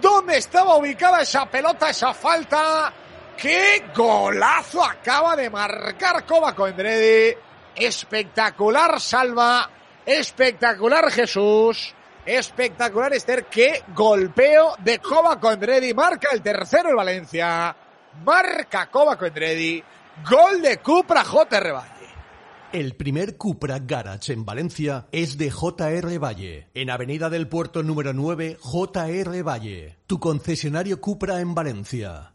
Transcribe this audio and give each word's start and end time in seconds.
dónde 0.00 0.36
estaba 0.38 0.76
ubicada 0.76 1.22
esa 1.22 1.46
pelota, 1.46 1.90
esa 1.90 2.12
falta. 2.12 2.92
¡Qué 3.36 3.84
golazo 3.94 4.84
acaba 4.84 5.36
de 5.36 5.48
marcar 5.48 6.24
Kovaco 6.26 6.66
Endredi! 6.66 7.36
Espectacular 7.76 9.00
salva, 9.00 9.70
espectacular 10.04 11.10
Jesús, 11.12 11.94
espectacular 12.26 13.12
Esther. 13.14 13.44
¡Qué 13.46 13.84
golpeo 13.94 14.74
de 14.78 14.98
Kovaco 14.98 15.52
Endredi! 15.52 15.94
Marca 15.94 16.28
el 16.32 16.42
tercero 16.42 16.90
el 16.90 16.96
Valencia, 16.96 17.74
marca 18.24 18.86
Kovaco 18.90 19.24
Endredi, 19.26 19.82
gol 20.28 20.60
de 20.60 20.78
Cupra 20.78 21.22
J. 21.24 21.60
El 22.70 22.94
primer 22.96 23.38
Cupra 23.38 23.78
Garage 23.78 24.30
en 24.34 24.44
Valencia 24.44 25.06
es 25.10 25.38
de 25.38 25.50
JR 25.50 26.18
Valle, 26.18 26.68
en 26.74 26.90
Avenida 26.90 27.30
del 27.30 27.48
Puerto 27.48 27.82
número 27.82 28.12
9, 28.12 28.58
JR 28.60 29.42
Valle, 29.42 29.96
tu 30.06 30.20
concesionario 30.20 31.00
Cupra 31.00 31.40
en 31.40 31.54
Valencia. 31.54 32.34